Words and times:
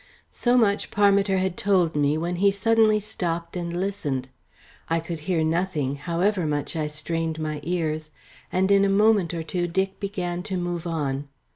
So 0.31 0.57
much 0.57 0.89
Parmiter 0.89 1.37
had 1.37 1.55
told 1.55 1.95
me 1.95 2.17
when 2.17 2.37
he 2.37 2.49
suddenly 2.49 2.99
stopped 2.99 3.55
and 3.55 3.79
listened. 3.79 4.29
I 4.89 4.99
could 4.99 5.19
hear 5.29 5.43
nothing, 5.43 5.93
however 5.95 6.47
much 6.47 6.75
I 6.75 6.87
strained 6.87 7.37
my 7.39 7.59
ears, 7.61 8.09
and 8.51 8.71
in 8.71 8.83
a 8.83 8.89
moment 8.89 9.31
or 9.31 9.43
two 9.43 9.67
Dick 9.67 9.99
began 9.99 10.41
to 10.41 10.57
move 10.57 10.87
on. 10.87 11.27